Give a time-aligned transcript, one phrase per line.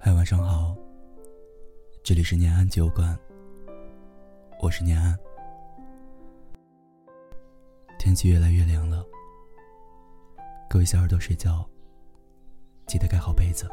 [0.00, 0.76] 嗨，晚上好。
[2.04, 3.18] 这里是念安酒馆，
[4.62, 5.18] 我是念安。
[7.98, 9.04] 天气越来越凉了，
[10.70, 11.68] 各位小耳朵睡觉
[12.86, 13.68] 记得盖好被子。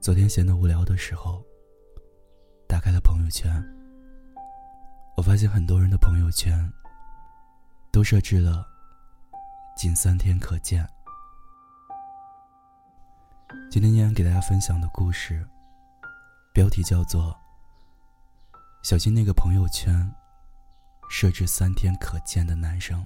[0.00, 1.44] 昨天闲得无聊的时候，
[2.68, 3.50] 打开了朋友圈，
[5.16, 6.56] 我发现很多人的朋友圈
[7.90, 8.71] 都设置了。
[9.82, 10.88] 仅三天可见。
[13.68, 15.44] 今天依然给大家分享的故事，
[16.54, 17.36] 标题叫做
[18.84, 20.08] “小心那个朋友圈
[21.10, 23.04] 设置三天可见的男生”。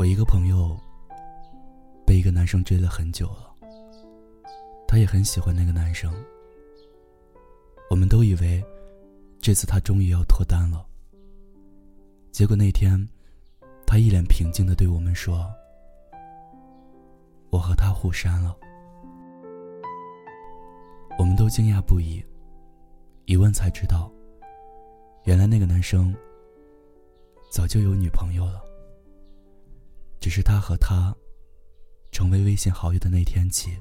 [0.00, 0.74] 我一个朋友
[2.06, 3.54] 被一个男生追了很久了，
[4.88, 6.10] 他也很喜欢那个男生，
[7.90, 8.64] 我们都以为。
[9.42, 10.86] 这次他终于要脱单了。
[12.30, 12.96] 结果那天，
[13.84, 15.52] 他一脸平静的对我们说
[17.50, 18.56] ：“我和他互删了。”
[21.18, 22.24] 我们都惊讶不已。
[23.24, 24.08] 一问才知道，
[25.24, 26.14] 原来那个男生
[27.50, 28.62] 早就有女朋友了。
[30.20, 31.12] 只是他和他
[32.12, 33.76] 成为微信好友的那天起，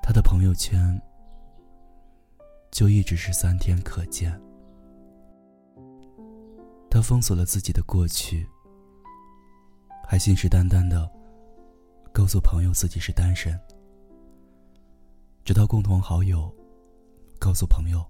[0.00, 0.96] 他的朋友圈。
[2.70, 4.38] 就一直是三天可见。
[6.90, 8.48] 他封锁了自己的过去，
[10.06, 11.10] 还信誓旦旦的
[12.12, 13.58] 告诉朋友自己是单身。
[15.44, 16.50] 直到共同好友
[17.38, 18.04] 告诉朋友，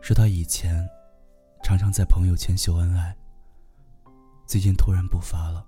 [0.00, 0.86] 说他以前
[1.62, 3.16] 常常在朋友圈秀恩爱，
[4.46, 5.66] 最近突然不发了，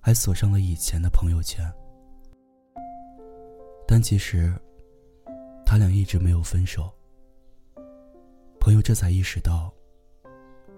[0.00, 1.64] 还锁上了以前的朋友圈。
[3.86, 4.52] 但其实。
[5.70, 6.90] 他俩一直没有分手。
[8.58, 9.70] 朋友这才意识到，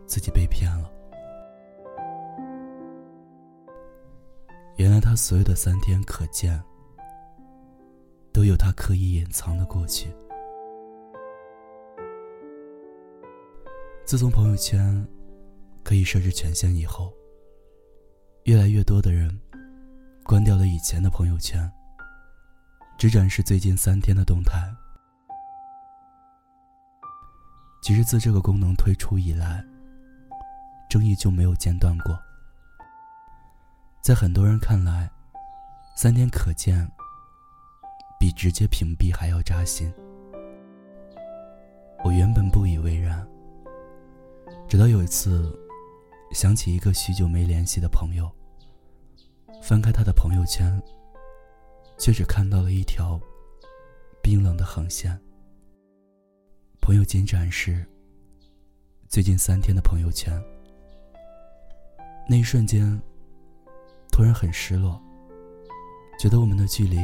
[0.05, 0.91] 自己被骗了。
[4.79, 6.61] 原来他所有的三天可见，
[8.33, 10.13] 都有他刻意隐藏的过去。
[14.05, 15.07] 自从朋友圈
[15.85, 17.15] 可以设置权限以后，
[18.43, 19.41] 越来越多的人
[20.25, 21.71] 关掉了以前的朋友圈。
[22.99, 24.59] 只展示最近三天的动态。
[27.91, 29.65] 其实自这个功能推出以来，
[30.89, 32.17] 争议就没有间断过。
[34.01, 35.11] 在很多人看来，
[35.97, 36.89] 三天可见
[38.17, 39.93] 比直接屏蔽还要扎心。
[42.05, 43.27] 我原本不以为然，
[44.69, 45.53] 直到有一次
[46.31, 48.31] 想起一个许久没联系的朋友，
[49.61, 50.81] 翻开他的朋友圈。
[51.99, 53.21] 却只看到了一条
[54.23, 55.21] 冰冷的横线。
[56.91, 57.87] 朋友仅展示
[59.09, 60.37] 最近三天的朋友圈。
[62.29, 63.01] 那一瞬间，
[64.11, 65.01] 突然很失落，
[66.19, 66.97] 觉得我们的距离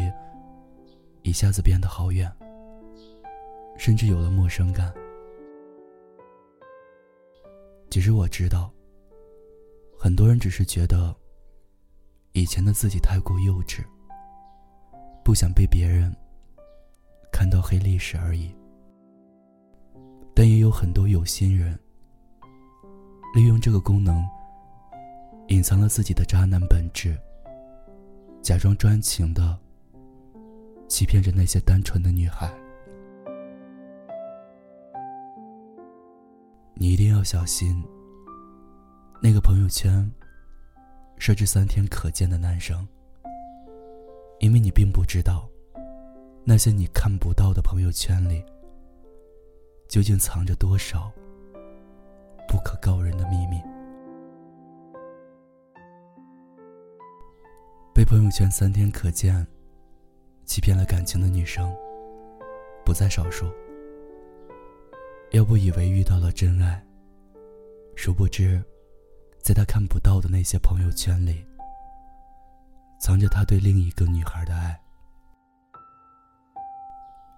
[1.23, 2.29] 一下子变得好远，
[3.79, 4.93] 甚至有了陌生感。
[7.89, 8.75] 其实我知道，
[9.97, 11.15] 很多人只是觉得
[12.33, 13.85] 以前的自己太过幼稚。
[15.23, 16.13] 不想被别人
[17.31, 18.53] 看到黑历史而已，
[20.39, 21.79] 但也有很多有心人
[23.35, 24.23] 利用这个功能，
[25.49, 27.17] 隐藏了自己的渣男本质，
[28.43, 29.59] 假装专情的
[30.89, 32.53] 欺骗着那些单纯的女孩。
[36.75, 37.83] 你一定要小心，
[39.23, 40.07] 那个朋友圈
[41.17, 42.87] 设置三天可见的男生。
[44.41, 45.49] 因为你并不知道，
[46.45, 48.45] 那些你看不到的朋友圈里，
[49.97, 51.11] 究竟藏着多少
[52.47, 53.59] 不可告人的秘密。
[57.95, 59.47] 被朋友圈三天可见，
[60.45, 61.75] 欺骗了感情的女生，
[62.85, 63.47] 不在少数。
[65.31, 66.85] 要不以为遇到了真爱，
[67.95, 68.63] 殊不知，
[69.43, 71.43] 在他看不到的那些朋友圈里。
[73.01, 74.79] 藏着他对另一个女孩的爱，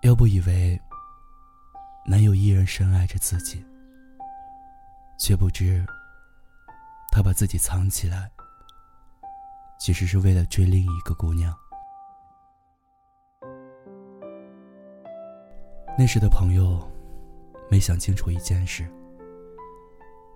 [0.03, 0.77] 要不以为
[2.11, 3.63] 男友依然深爱着自己，
[5.19, 5.85] 却不知
[7.13, 8.31] 他把自己藏起来，
[9.79, 11.55] 其实是为了追另一个姑娘。
[15.99, 16.91] 那时的朋友
[17.71, 18.89] 没想清楚一件事：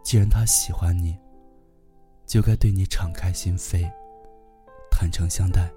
[0.05, 1.19] 既然他喜欢你，
[2.27, 3.91] 就该对你敞开心扉。
[4.91, 5.73] 坦诚相待。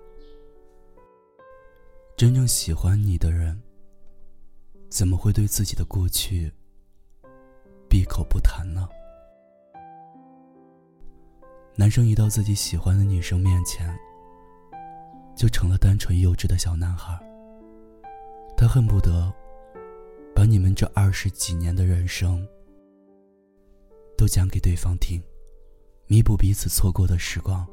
[2.17, 3.57] 真正喜欢你的人，
[4.89, 6.51] 怎么会对自己的过去
[7.89, 8.87] 闭口不谈呢？
[11.75, 13.93] 男生一到自己喜欢的女生面前，
[15.35, 17.19] 就成了单纯幼稚的小男孩。
[18.55, 19.33] 他恨不得
[20.33, 22.47] 把你们这二十几年的人生
[24.17, 25.21] 都讲给对方听，
[26.07, 27.67] 弥补彼此错过的时光。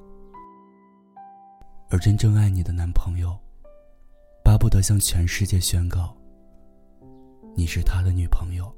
[1.88, 3.38] 而真正爱你的男朋友，
[4.42, 6.16] 巴不得向全世界宣告：
[7.54, 8.72] 你是他的女朋友。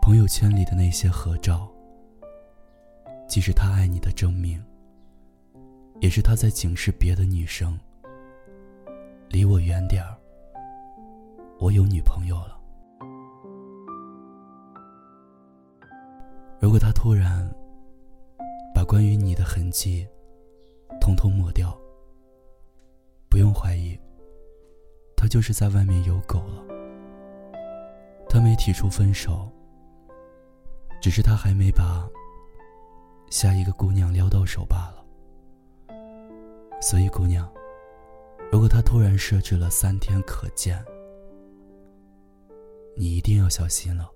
[0.00, 1.68] 朋友圈里的那些合照，
[3.28, 4.62] 既是他爱你的证明，
[6.00, 7.76] 也是他在警示别的女生：
[9.28, 10.16] 离我远点儿，
[11.58, 12.56] 我有女朋友了。
[16.60, 17.44] 如果他突然
[18.72, 20.06] 把关于你的痕迹
[21.00, 21.76] 通通抹掉，
[23.28, 23.98] 不用怀疑，
[25.16, 26.62] 他就是在外面有狗了。
[28.28, 29.50] 他没提出分手。
[30.98, 32.08] 只是他还没把
[33.30, 35.04] 下一个姑娘撩到手罢了。
[36.80, 37.48] 所以，姑娘，
[38.50, 40.82] 如果他突然设置了三天可见，
[42.96, 44.10] 你一定要小心了。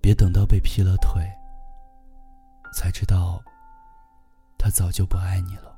[0.00, 1.22] 别等到被劈了腿，
[2.74, 3.40] 才知道
[4.58, 5.69] 他早就不爱你了。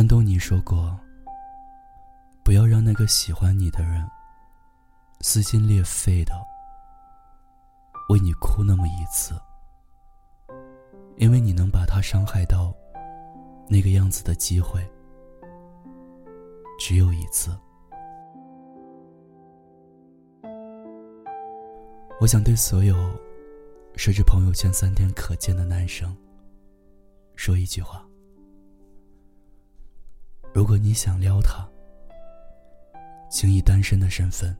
[0.00, 0.98] 安东尼说过
[2.42, 4.02] ：“不要让那个喜欢你的人。”
[5.20, 6.32] 撕心裂肺的
[8.08, 9.34] 为你哭那么一次，
[11.18, 12.74] 因为你能把他伤害到
[13.68, 14.80] 那个样子的机会
[16.78, 17.54] 只有一次。
[22.22, 22.96] 我想对所有
[23.96, 26.16] 设置朋友圈三天可见的男生
[27.36, 28.02] 说一句话：
[30.52, 31.66] 如果你想撩他，
[33.30, 34.54] 请以单身的身份。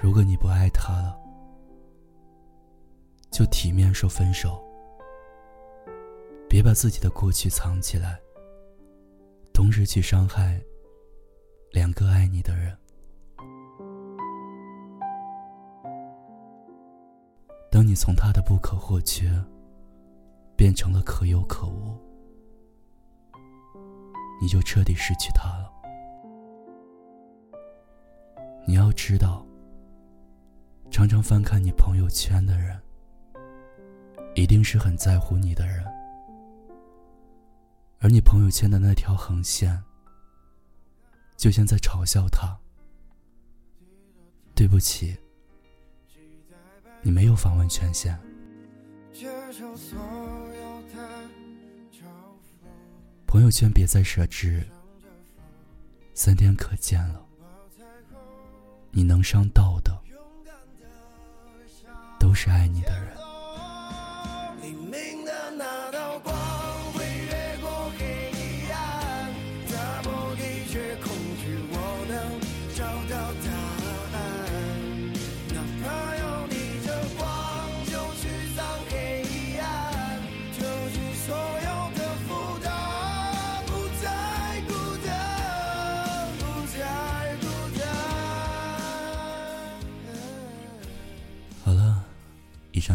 [0.00, 1.18] 如果你不爱他了，
[3.30, 4.62] 就体面说分手。
[6.48, 8.20] 别把自己的过去藏起来，
[9.52, 10.60] 同时去伤害
[11.72, 12.76] 两个爱你的人。
[17.70, 19.28] 当你从他的不可或缺
[20.56, 21.98] 变成了可有可无，
[24.42, 25.72] 你就彻底失去他了。
[28.66, 29.46] 你要知道。
[30.90, 32.78] 常常翻看你朋友圈的人，
[34.34, 35.82] 一定是很在乎你的人。
[38.00, 39.82] 而你朋友圈的那条横线，
[41.34, 42.54] 就像在嘲笑他。
[44.54, 45.16] 对不起，
[47.00, 48.18] 你没有访问权限。
[53.32, 54.62] 朋友圈别再设置
[56.12, 57.24] 三天可见了，
[58.90, 59.90] 你能伤到的。
[62.20, 63.16] 都是爱你的人。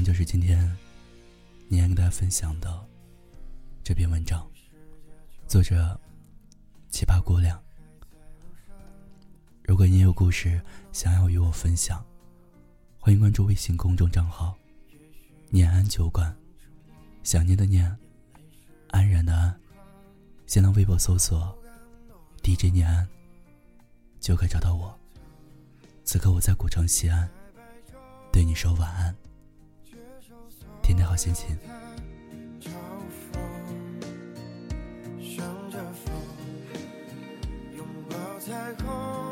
[0.08, 0.58] 就是今天，
[1.68, 2.88] 念跟大家分享的
[3.84, 4.50] 这篇文章，
[5.50, 6.00] 作者
[6.90, 7.62] 奇葩姑娘。
[9.66, 10.62] 如果你有故事
[10.94, 12.02] 想要与我分享，
[12.98, 14.58] 欢迎关注微信公众账号
[15.52, 16.34] “念安酒馆”，
[17.22, 17.94] 想念的念，
[18.92, 19.60] 安然的安。
[20.46, 21.54] 新浪微博搜索
[22.42, 23.06] “DJ 念安”，
[24.22, 24.98] 就可以找到我。
[26.06, 27.30] 此刻我在古城西安，
[28.32, 29.14] 对你说晚安。
[30.88, 31.48] 今天好心情。
[38.40, 39.27] 彩虹。